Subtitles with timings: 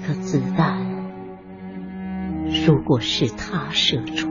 [0.00, 0.86] 这颗子弹，
[2.66, 4.28] 如果是他射出，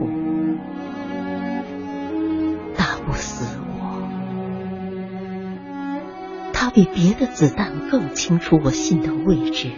[2.74, 4.08] 打不死我。
[6.52, 9.70] 他比别的子弹更清楚我心的位置，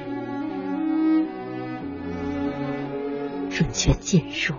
[3.51, 4.55] 准确进入，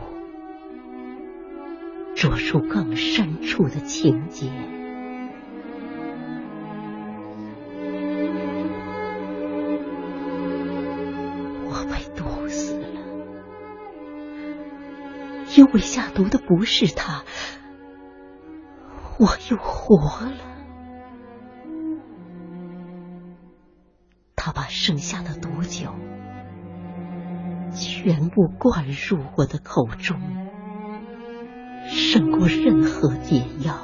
[2.16, 4.50] 着出更深处的情节。
[15.56, 17.24] 因为下毒的不是他，
[19.20, 20.34] 我又活了。
[24.36, 25.94] 他把剩下的毒酒
[27.72, 30.20] 全部灌入我的口中，
[31.88, 33.76] 胜过任何解药。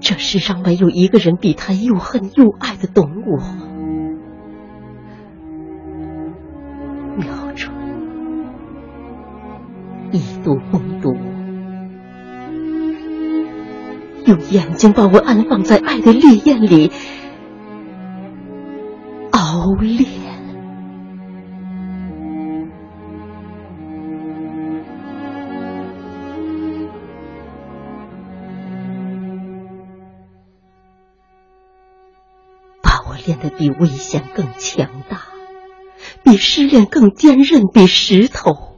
[0.00, 3.63] 这世上没有一个人比他又恨又爱的懂我。
[10.14, 11.12] 一度懵读，
[14.26, 16.92] 用眼睛把我安放在爱的烈焰里
[19.32, 20.08] 熬炼。
[32.80, 35.22] 把我练得比危险更强大，
[36.22, 38.73] 比失恋更坚韧，比石头。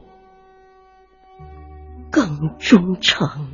[2.27, 3.47] 更忠诚。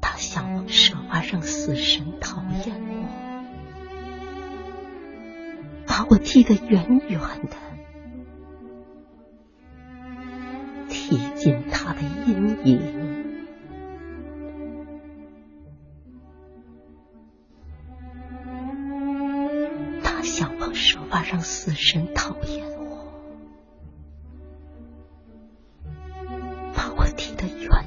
[0.00, 3.08] 他想设法让死神讨厌我，
[5.88, 7.56] 把我踢得远远的，
[10.88, 13.01] 踢进他的阴影。
[20.42, 23.14] 想方设法让死神讨厌我，
[26.74, 27.81] 把我踢得远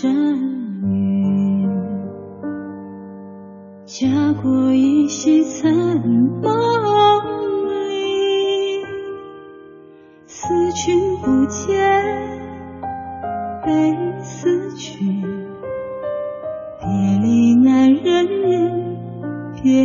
[0.00, 0.14] 山
[0.84, 1.68] 云，
[3.84, 4.06] 家
[4.40, 5.74] 国依稀残
[6.40, 6.50] 梦
[7.88, 8.84] 里。
[10.24, 11.84] 思君不见，
[13.64, 13.92] 悲
[14.22, 15.20] 思君，
[16.78, 18.28] 别离难忍
[19.60, 19.84] 别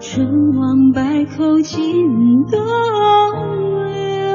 [0.00, 2.56] 春往百口尽东
[3.92, 4.30] 流，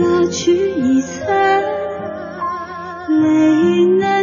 [0.00, 1.62] 蜡炬已残，
[3.22, 4.15] 泪难